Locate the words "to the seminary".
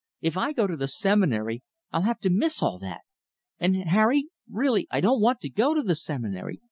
0.65-1.61, 5.75-6.59